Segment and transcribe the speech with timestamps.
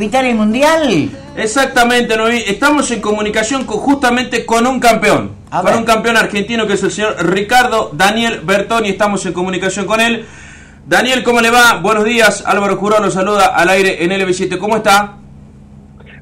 [0.00, 1.10] ¿Vitar el mundial?
[1.36, 2.44] Exactamente, Noemí.
[2.46, 5.32] Estamos en comunicación con, justamente con un campeón.
[5.50, 5.76] A con ver.
[5.76, 8.90] un campeón argentino que es el señor Ricardo Daniel Bertoni.
[8.90, 10.24] Estamos en comunicación con él.
[10.86, 11.80] Daniel, ¿cómo le va?
[11.82, 12.44] Buenos días.
[12.46, 14.56] Álvaro Jurón lo saluda al aire en LB7.
[14.58, 15.17] ¿Cómo está?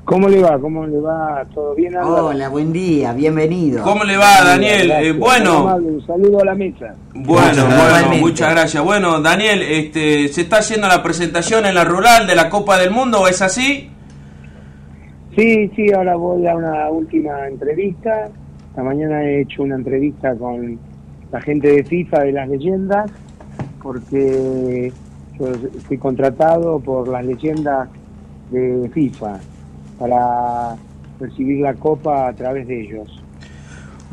[0.06, 0.56] ¿Cómo le va?
[0.60, 1.44] ¿Cómo le va?
[1.52, 2.26] ¿Todo bien, Álvaro?
[2.28, 3.82] Hola, buen día, bienvenido.
[3.82, 4.86] ¿Cómo le va, Daniel?
[4.86, 6.94] Gracias, Eh, bueno, amable, Un saludo a la mesa.
[7.12, 8.84] bueno, Gracias, bueno, muchas gracias.
[8.84, 12.92] Bueno, Daniel, este, ¿se está haciendo la presentación en la rural de la Copa del
[12.92, 13.90] Mundo o es así?
[15.36, 18.28] Sí, sí, ahora voy a una última entrevista.
[18.70, 20.78] Esta mañana he hecho una entrevista con
[21.32, 23.10] la gente de FIFA de las leyendas,
[23.82, 24.92] porque
[25.36, 25.46] yo
[25.76, 27.88] estoy contratado por las leyendas
[28.52, 29.40] de FIFA
[29.98, 30.76] para
[31.18, 33.22] recibir la copa a través de ellos.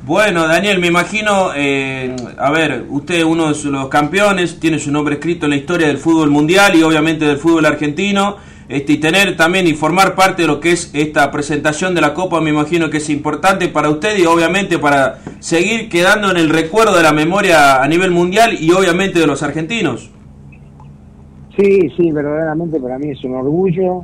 [0.06, 4.92] Bueno, Daniel, me imagino, eh, a ver, usted es uno de los campeones, tiene su
[4.92, 8.36] nombre escrito en la historia del fútbol mundial y obviamente del fútbol argentino,
[8.68, 12.14] este, y tener también y formar parte de lo que es esta presentación de la
[12.14, 16.50] Copa, me imagino que es importante para usted y obviamente para seguir quedando en el
[16.50, 20.12] recuerdo de la memoria a nivel mundial y obviamente de los argentinos.
[21.58, 24.03] Sí, sí, verdaderamente para mí es un orgullo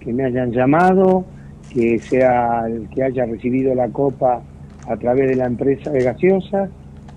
[0.00, 1.24] que me hayan llamado,
[1.72, 4.42] que sea el que haya recibido la copa
[4.88, 6.70] a través de la empresa de gaseosas,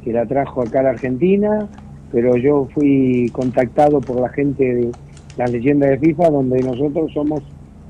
[0.04, 1.68] que la trajo acá a la Argentina,
[2.12, 4.92] pero yo fui contactado por la gente de
[5.38, 7.42] las leyendas de FIFA, donde nosotros somos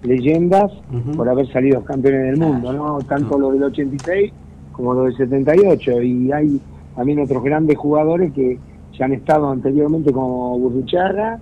[0.04, 0.72] leyendas
[1.16, 3.00] por haber salido campeones del mundo, ¿no?
[3.00, 4.32] Tanto lo del 86
[4.72, 6.62] como lo del 78, y hay
[6.96, 8.58] también otros grandes jugadores que
[8.98, 11.40] ya han estado anteriormente como Burruchaga,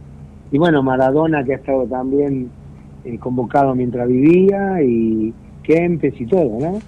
[0.51, 2.49] y bueno, Maradona que ha estado también
[3.17, 6.81] convocado mientras vivía, y Kempes y todo, ¿no?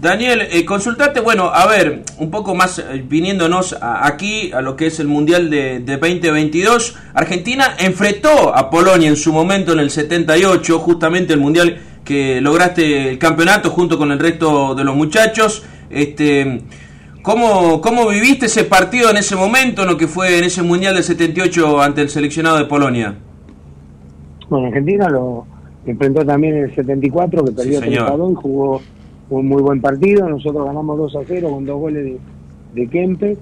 [0.00, 4.76] Daniel, eh, consultate, bueno, a ver, un poco más eh, viniéndonos a- aquí a lo
[4.76, 9.78] que es el Mundial de, de 2022, Argentina enfrentó a Polonia en su momento en
[9.78, 14.94] el 78, justamente el Mundial que lograste el campeonato junto con el resto de los
[14.94, 15.64] muchachos.
[15.88, 16.60] Este,
[17.22, 20.94] ¿cómo, ¿Cómo viviste ese partido en ese momento, en lo que fue en ese Mundial
[20.94, 23.14] del 78 ante el seleccionado de Polonia?
[24.48, 25.44] Bueno, Argentina lo
[25.86, 28.04] enfrentó también en el 74, que perdió señor.
[28.06, 28.80] 3 a 2 y jugó
[29.30, 30.28] un muy buen partido.
[30.28, 32.18] Nosotros ganamos 2 a 0 con dos goles de,
[32.74, 33.38] de Kempes.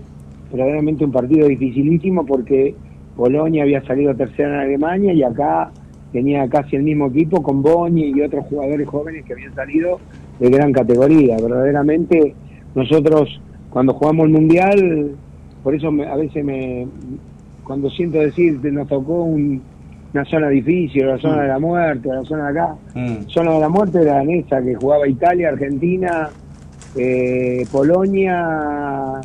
[0.53, 2.75] Verdaderamente un partido dificilísimo porque
[3.16, 5.70] Polonia había salido tercera en Alemania y acá
[6.12, 9.98] tenía casi el mismo equipo con Boni y otros jugadores jóvenes que habían salido
[10.38, 11.37] de gran categoría.
[11.37, 12.34] Verdaderamente
[12.75, 15.10] nosotros cuando jugamos el Mundial,
[15.64, 16.87] por eso me- a veces me,
[17.64, 19.60] cuando siento decir que nos tocó un-
[20.14, 22.76] una zona difícil, la zona de la muerte, la zona de acá.
[22.94, 23.26] Mm.
[23.26, 26.30] Zona de la muerte era en esa que jugaba Italia, Argentina,
[26.97, 29.20] eh, Polonia.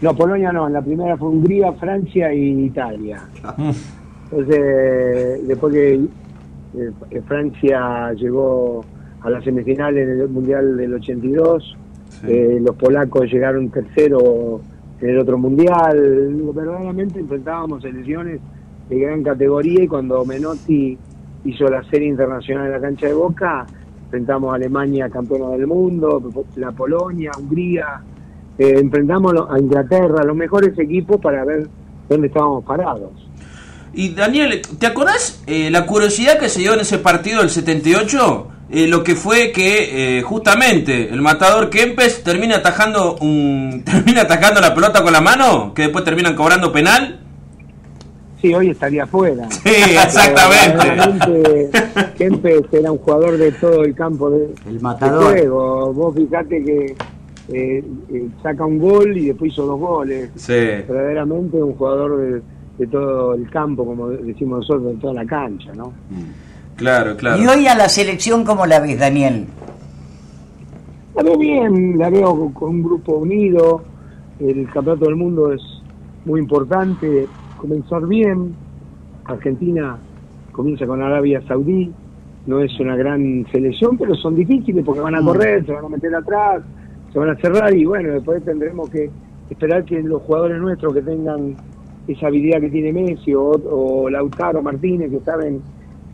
[0.00, 3.20] No, Polonia no, en la primera fue Hungría, Francia y Italia.
[4.30, 8.84] Entonces, después que eh, Francia llegó
[9.22, 11.76] a las semifinales del Mundial del 82,
[12.28, 14.60] eh, los polacos llegaron tercero
[15.00, 16.52] en el otro Mundial.
[16.54, 18.40] Verdaderamente enfrentábamos selecciones
[18.90, 20.98] de gran categoría y cuando Menotti
[21.44, 23.66] hizo la serie internacional en la cancha de Boca,
[24.04, 26.20] enfrentamos a Alemania campeona del mundo,
[26.56, 28.02] la Polonia, Hungría,
[28.58, 31.68] eh, enfrentamos a Inglaterra, los mejores equipos para ver
[32.08, 33.12] dónde estábamos parados.
[33.92, 38.48] Y Daniel, ¿te acordás eh, la curiosidad que se dio en ese partido del 78?
[38.72, 44.60] Eh, lo que fue que eh, justamente el matador Kempes termina atajando un, termina atacando
[44.60, 47.19] la pelota con la mano, que después terminan cobrando penal.
[48.40, 49.46] Sí, hoy estaría afuera.
[49.50, 51.70] Sí, exactamente.
[52.16, 55.32] Kempes era un jugador de todo el campo de, El de matador.
[55.32, 55.92] juego.
[55.92, 56.96] Vos fijate que
[57.52, 60.30] eh, eh, saca un gol y después hizo dos goles.
[60.36, 60.52] Sí.
[60.52, 62.42] Verdaderamente un jugador de,
[62.78, 65.92] de todo el campo, como decimos nosotros, de toda la cancha, ¿no?
[66.76, 67.42] Claro, claro.
[67.42, 69.46] ¿Y hoy a la selección cómo la ves, Daniel?
[71.14, 73.82] La veo bien, la veo con un grupo unido.
[74.38, 75.60] El campeonato del mundo es
[76.24, 77.26] muy importante.
[77.60, 78.54] Comenzar bien.
[79.24, 79.98] Argentina
[80.52, 81.92] comienza con Arabia Saudí.
[82.46, 85.88] No es una gran selección, pero son difíciles porque van a correr, se van a
[85.90, 86.62] meter atrás,
[87.12, 89.10] se van a cerrar y bueno, después tendremos que
[89.50, 91.54] esperar que los jugadores nuestros que tengan
[92.08, 95.60] esa habilidad que tiene Messi o, o Lautaro Martínez que saben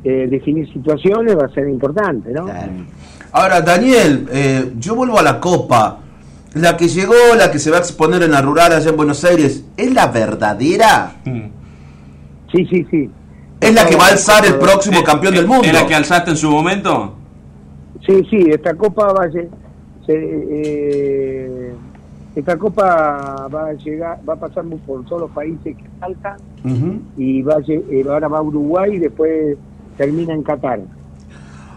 [0.03, 2.45] eh, definir situaciones va a ser importante, ¿no?
[2.45, 2.73] Claro.
[3.33, 6.01] Ahora, Daniel, eh, yo vuelvo a la Copa.
[6.57, 9.23] La que llegó, la que se va a exponer en la rural allá en Buenos
[9.25, 11.17] Aires, ¿es la verdadera?
[11.25, 11.49] Mm.
[12.51, 13.11] Sí, sí, sí.
[13.61, 15.65] ¿Es la que va a alzar el próximo campeón del mundo?
[15.67, 17.15] ¿Es la que alzaste en su momento?
[18.07, 19.49] Sí, sí, esta copa va a se,
[20.09, 21.75] eh,
[22.35, 26.37] esta copa va a llegar, va a pasar por todos los países que faltan
[27.17, 29.57] y va a eh, ahora va a Uruguay y después
[29.97, 30.81] termina en Qatar.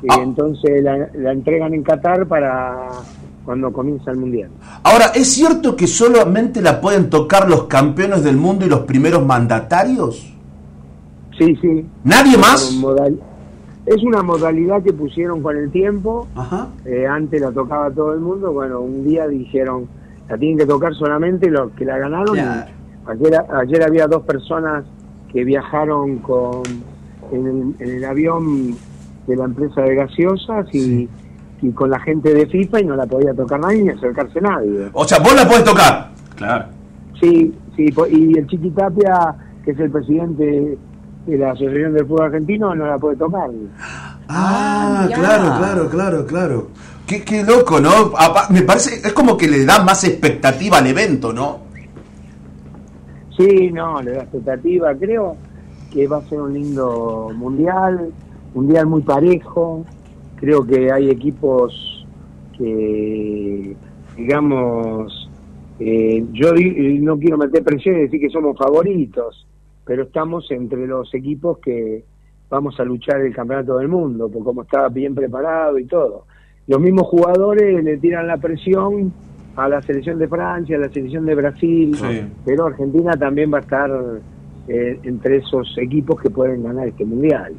[0.04, 0.20] Y Ah.
[0.22, 2.88] entonces la, la entregan en Qatar para
[3.46, 4.50] cuando comienza el Mundial.
[4.84, 9.26] Ahora, ¿es cierto que solamente la pueden tocar los campeones del mundo y los primeros
[9.26, 10.34] mandatarios?
[11.38, 11.86] Sí, sí.
[12.04, 12.78] ¿Nadie más?
[13.86, 16.28] Es una modalidad que pusieron con el tiempo.
[16.36, 16.68] Ajá.
[16.86, 18.52] Eh, antes la tocaba todo el mundo.
[18.52, 19.88] Bueno, un día dijeron,
[20.30, 22.36] la tienen que tocar solamente los que la ganaron.
[22.36, 22.72] Claro.
[23.08, 24.84] Ayer, ayer había dos personas
[25.32, 26.64] que viajaron con
[27.32, 28.76] en el, en el avión
[29.28, 31.08] de la empresa de gaseosas y,
[31.62, 34.90] y con la gente de FIFA y no la podía tocar nadie ni acercarse nadie.
[34.94, 36.10] O sea, vos la podés tocar.
[36.36, 36.66] Claro.
[37.20, 39.36] Sí, sí, y el Chiqui Tapia,
[39.66, 40.78] que es el presidente
[41.26, 43.50] de la Asociación del Fútbol Argentino, no la puede tocar.
[44.30, 45.16] Ah, ya.
[45.18, 46.68] claro, claro, claro, claro.
[47.06, 47.90] Qué, qué loco, ¿no?
[48.18, 51.60] Apa- Me parece, es como que le da más expectativa al evento, ¿no?
[53.38, 54.94] Sí, no, le da expectativa.
[54.96, 55.36] Creo
[55.92, 58.12] que va a ser un lindo mundial,
[58.54, 59.86] mundial muy parejo.
[60.40, 62.06] Creo que hay equipos
[62.58, 63.76] que,
[64.16, 65.30] digamos,
[65.80, 69.46] eh, yo di- no quiero meter presión y decir que somos favoritos,
[69.86, 72.04] pero estamos entre los equipos que
[72.50, 76.26] vamos a luchar el campeonato del mundo, por como está bien preparado y todo.
[76.68, 79.12] Los mismos jugadores le tiran la presión
[79.56, 82.22] a la selección de Francia, a la selección de Brasil, Sí.
[82.46, 83.92] pero Argentina también va a estar
[84.68, 87.54] eh, entre esos equipos que pueden ganar este mundial.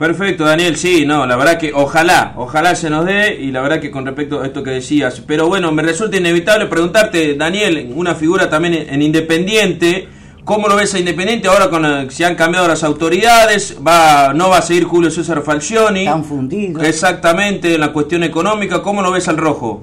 [0.00, 3.80] Perfecto, Daniel, sí, no, la verdad que ojalá, ojalá se nos dé y la verdad
[3.80, 8.14] que con respecto a esto que decías, pero bueno, me resulta inevitable preguntarte, Daniel, una
[8.14, 10.08] figura también en, en Independiente,
[10.42, 13.76] ¿cómo lo ves a Independiente ahora con eh, se han cambiado las autoridades?
[13.86, 16.06] Va, no va a seguir Julio César Falcioni.
[16.06, 16.82] Están fundidos.
[16.82, 19.82] Exactamente, en la cuestión económica, ¿cómo lo ves al rojo?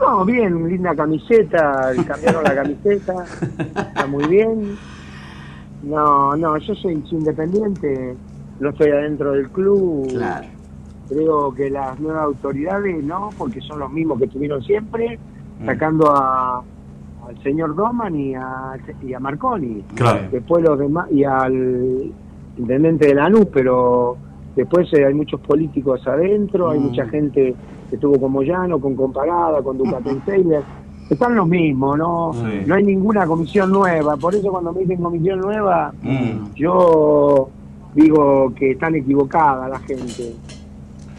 [0.00, 3.24] No, bien, linda camiseta, cambiaron la camiseta,
[3.58, 4.76] está muy bien.
[5.84, 8.16] No, no, yo soy independiente,
[8.60, 10.08] no estoy adentro del club.
[10.08, 10.46] Claro.
[11.08, 15.18] Creo que las nuevas autoridades no, porque son los mismos que estuvieron siempre,
[15.60, 15.66] Mm.
[15.66, 16.58] sacando a,
[17.26, 19.82] al señor Doman y a, y a Marconi.
[19.94, 20.20] Claro.
[20.30, 22.12] Después los demás, y al
[22.56, 24.16] intendente de Lanús, pero
[24.54, 26.82] después eh, hay muchos políticos adentro, hay Mm.
[26.82, 27.54] mucha gente
[27.88, 30.62] que estuvo con Moyano, con Comparada, con Ducaten Taylor.
[31.10, 32.32] Están los mismos, ¿no?
[32.34, 32.62] Sí.
[32.66, 34.16] No hay ninguna comisión nueva.
[34.18, 36.54] Por eso cuando me dicen comisión nueva, Mm.
[36.54, 37.48] yo
[38.02, 40.34] digo que están equivocada la gente.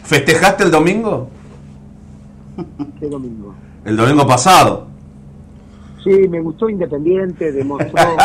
[0.04, 1.28] ¿Festejaste el domingo?
[2.98, 3.54] ¿Qué domingo?
[3.84, 4.86] El domingo pasado.
[6.02, 8.00] Sí, me gustó Independiente, demostró.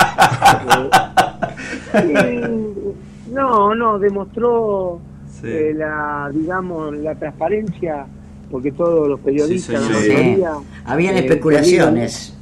[1.93, 4.99] eh, sí, no, no, demostró
[5.29, 5.47] Sí.
[5.47, 8.05] eh, la, digamos, la transparencia,
[8.49, 10.17] porque todos los periodistas Sí, la señor.
[10.23, 10.51] mayoría,
[10.85, 12.34] Habían eh, especulaciones.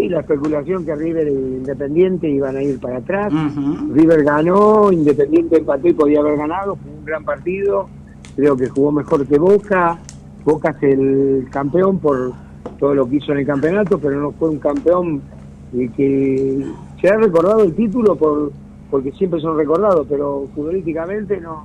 [0.00, 3.32] Sí, la especulación que River e Independiente iban a ir para atrás.
[3.92, 7.88] River ganó, Independiente empató y podía haber ganado, fue un gran partido,
[8.36, 9.98] creo que jugó mejor que Boca,
[10.44, 12.32] Boca es el campeón por
[12.78, 15.20] todo lo que hizo en el campeonato, pero no fue un campeón
[15.96, 16.64] que
[17.00, 18.52] se ha recordado el título por
[18.90, 21.64] porque siempre son recordados, pero futbolísticamente no,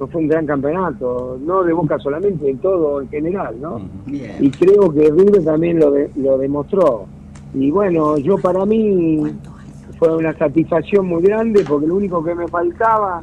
[0.00, 3.78] no fue un gran campeonato, no de Boca solamente, en todo en general, ¿no?
[4.40, 7.04] y creo que River también lo, de- lo demostró.
[7.54, 9.22] Y bueno, yo para mí
[9.98, 13.22] fue una satisfacción muy grande porque lo único que me faltaba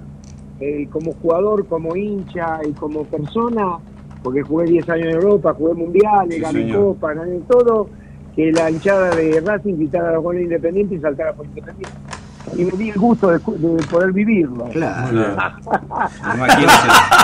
[0.60, 3.78] eh, como jugador, como hincha y como persona,
[4.24, 6.84] porque jugué 10 años en Europa, jugué mundiales, Sí, gané señor.
[6.86, 7.90] copas, gané todo,
[8.36, 11.90] que la hinchada de Racing quitara los goles independientes y saltara por independiente.
[12.58, 14.66] Y me di el gusto de, de poder vivirlo.
[14.70, 15.08] Claro.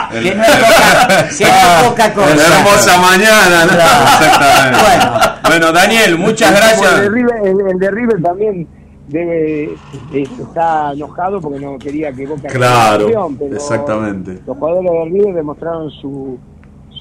[0.09, 2.33] Que no es poca, no es poca cosa.
[2.33, 3.71] Una hermosa mañana, ¿no?
[3.73, 4.79] Exactamente.
[4.81, 5.37] Bueno.
[5.47, 7.11] Bueno, Daniel, muchas Como El de gracias.
[7.11, 8.67] River, el, el de River también
[9.07, 9.75] debe,
[10.13, 14.39] está enojado porque no quería que Boca Claro, campeón, pero exactamente.
[14.45, 16.37] Los jugadores de River demostraron su,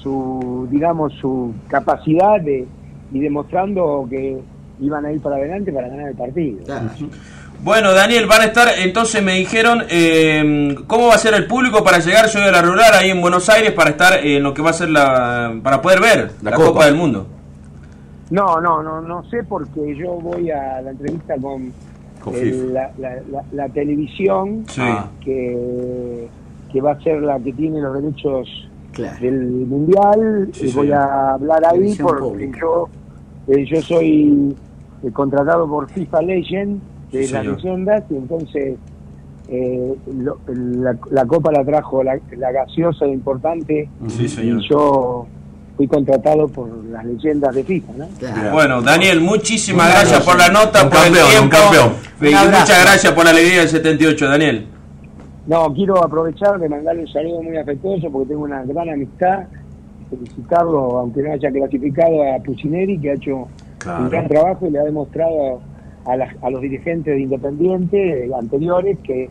[0.02, 2.66] su digamos, su capacidad de,
[3.12, 4.38] y demostrando que
[4.80, 6.64] iban a ir para adelante para ganar el partido.
[6.64, 6.90] Claro.
[7.62, 11.82] Bueno, Daniel, van a estar, entonces me dijeron, eh, ¿cómo va a ser el público
[11.82, 12.28] para llegar?
[12.28, 14.74] Yo a la rural ahí en Buenos Aires para estar en lo que va a
[14.74, 16.68] ser la, para poder ver La la, Copa.
[16.68, 16.86] Copa.
[16.86, 17.26] del Mundo.
[18.30, 21.72] No, no, no, no sé porque yo voy a la entrevista con,
[22.20, 22.72] Con el- FIFA.
[22.72, 24.80] la, la- la- la televisión Sí.
[24.84, 25.06] Ah.
[25.24, 26.28] que,
[26.72, 28.48] que va a ser la que tiene los derechos
[28.92, 29.16] Claro.
[29.20, 32.58] del mundial Sí, y voy a hablar ahí Televisión porque pública.
[32.60, 32.88] yo
[33.48, 34.56] eh, yo soy
[35.04, 36.80] eh, contratado por FIFA Legend
[37.12, 37.56] de Sí, las señor.
[37.64, 38.74] leyendas y entonces
[39.48, 44.60] eh, lo- la, la copa la trajo la, la gaseosa importante Sí, señor.
[44.60, 45.26] y yo
[45.76, 48.08] fui contratado por las leyendas de FIFA ¿no?
[48.18, 48.52] Claro.
[48.52, 51.56] Bueno, Daniel, muchísimas gracias por la nota, Un por campeón, el un tiempo.
[51.56, 51.92] campeón.
[52.20, 52.60] Y Un abrazo.
[52.60, 54.66] muchas gracias por la alegría del 78, Daniel.
[55.46, 59.44] No, quiero aprovechar de mandarle un saludo muy afectuoso porque tengo una gran amistad.
[60.10, 63.46] Felicitarlo, aunque no haya clasificado a Pucineri, que ha hecho
[63.78, 64.04] Claro.
[64.04, 65.60] un gran trabajo y le ha demostrado
[66.06, 69.28] a, las- a los dirigentes de Independiente eh, anteriores que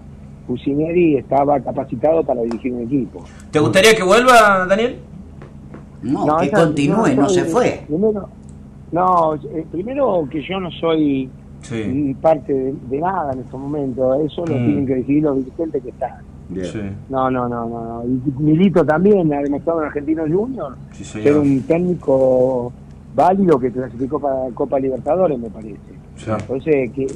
[0.47, 3.23] Pucineri estaba capacitado para dirigir un equipo.
[3.51, 4.97] ¿Te gustaría que vuelva, Daniel?
[6.03, 7.81] No, que esa- continúe, no se fue.
[7.87, 8.29] Primero,
[8.91, 11.29] no, eh, primero que yo no soy
[11.61, 12.15] Sí.
[12.21, 14.65] parte de, de nada en estos momentos, eso lo Mm.
[14.65, 16.13] tienen que decidir los dirigentes que están.
[16.61, 16.79] Sí,
[17.09, 18.03] No, no, no, no.
[18.03, 18.05] no.
[18.05, 22.71] Y Milito también ha demostrado en Argentino Junior sí, ser un técnico
[23.15, 25.94] válido que clasificó para Copa Libertadores, me parece.
[26.17, 26.31] Sí.
[26.31, 27.07] Entonces, que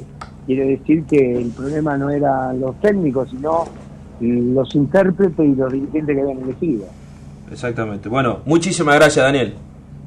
[0.46, 3.64] quiere decir que el problema no eran los técnicos, sino
[4.20, 6.84] los intérpretes y los dirigentes que habían elegido.
[7.50, 8.08] Exactamente.
[8.08, 9.54] Bueno, muchísimas gracias, Daniel.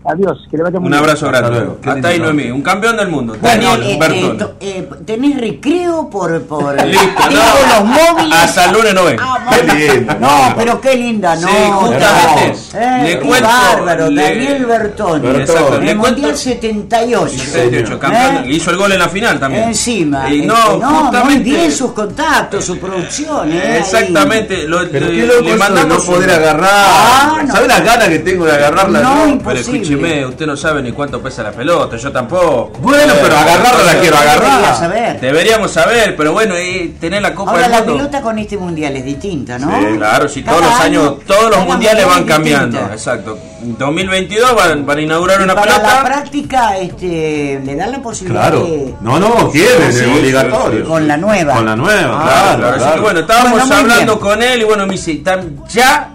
[0.05, 1.69] Adiós, que le vaya muy Un abrazo Hasta grande.
[1.85, 3.37] Hasta ahí Noemí, un campeón del mundo.
[3.39, 7.79] Bueno, Daniel eh, eh, eh, ¿tenés recreo por, por Listo, digo, no.
[7.79, 8.37] los móviles?
[8.37, 9.17] Hasta el lunes no ven.
[9.21, 10.13] Ah, lindo.
[10.19, 11.47] No, pero qué linda, no.
[11.47, 12.57] Sí, justamente.
[12.73, 12.79] no.
[12.81, 15.27] Eh, Le qué cuento, bárbaro, le- Daniel Bertoni.
[15.39, 17.29] Exacto, En el Mundial 78.
[17.29, 18.35] 78, campeón.
[18.43, 18.43] ¿Eh?
[18.51, 19.63] Hizo el gol en la final también.
[19.69, 20.29] Encima.
[20.29, 21.43] Y este, no, no, muy justamente.
[21.49, 23.53] bien sus contactos, su producción.
[23.53, 23.77] ¿eh?
[23.79, 24.67] Exactamente.
[24.67, 26.69] Lo, Pero le, qué loco le mandamos no poder un- agarrar.
[26.73, 27.53] Ah, no.
[27.53, 28.99] ¿Sabe las ganas que tengo de agarrarla?
[28.99, 29.92] No, Imposible.
[29.93, 32.71] Escúcheme, usted no sabe ni cuánto pesa la pelota, yo tampoco.
[32.79, 34.75] Bueno, pero agarrarla la quiero Debería agarrar.
[34.77, 35.19] saber.
[35.19, 37.93] Deberíamos saber, pero bueno, y tener la Copa Ahora del la Mundo.
[37.97, 39.69] pelota con este mundial es distinta, ¿no?
[39.79, 42.67] Sí, claro, sí, Cada todos los año, años, todos los mundiales van cambiando.
[42.77, 42.93] distinta.
[42.93, 43.37] Exacto.
[43.61, 46.03] En 2022 van, van a inaugurar Y una para la pelota.
[46.03, 48.65] práctica este, le dan la posibilidad Claro.
[48.65, 48.93] de...
[49.01, 50.79] No, no, quieren, Sí, es obligatorio.
[50.81, 51.53] sí, Con la nueva.
[51.55, 52.57] Con la nueva, Claro, claro.
[52.59, 52.83] claro.
[52.85, 54.19] Así que bueno, estábamos Bueno, hablando bien.
[54.19, 56.12] con él y bueno, me dice, "Tam- ya,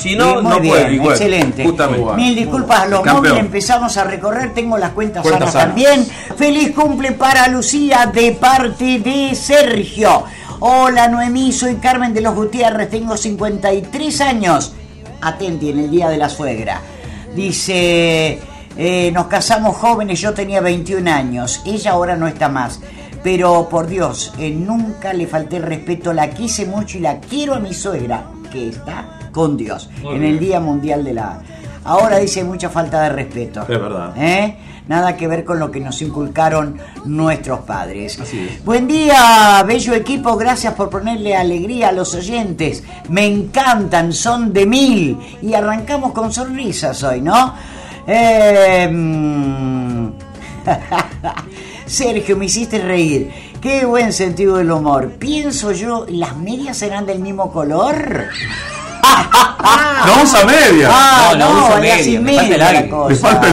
[0.00, 0.96] si no, Sí, muy no bien, puede.
[0.98, 1.64] Bueno, excelente.
[1.64, 2.14] Justamente.
[2.14, 5.66] Mil disculpas a los móviles, empezamos a recorrer, tengo las cuentas Cuentas sanas sanas.
[5.68, 6.06] también.
[6.36, 10.24] Feliz cumple para Lucía de parte de Sergio.
[10.60, 14.72] Hola Noemí, soy Carmen de los Gutiérrez, tengo 53 años.
[15.22, 16.80] Atenti en el día de la suegra.
[17.34, 18.38] Dice,
[18.76, 22.80] eh, nos casamos jóvenes, yo tenía 21 años, ella ahora no está más.
[23.22, 27.54] Pero por Dios, eh, nunca le falté el respeto, la quise mucho y la quiero
[27.54, 31.40] a mi suegra, que está con Dios, en el Día Mundial de la...
[31.84, 33.62] Ahora dice mucha falta de respeto.
[33.62, 34.12] Es verdad.
[34.16, 34.56] ¿Eh?
[34.86, 38.18] Nada que ver con lo que nos inculcaron nuestros padres.
[38.20, 38.64] Así es.
[38.64, 42.82] Buen día, bello equipo, gracias por ponerle alegría a los oyentes.
[43.08, 45.16] Me encantan, son de mil.
[45.40, 47.54] Y arrancamos con sonrisas hoy, ¿no?
[48.06, 50.08] Eh, mm,
[51.86, 53.30] Sergio, me hiciste reír.
[53.60, 55.12] Qué buen sentido del humor.
[55.18, 58.28] Pienso yo, ¿las medias serán del mismo color?
[59.02, 60.88] No usa media.
[60.90, 63.48] Ah, No, no era media, me falta el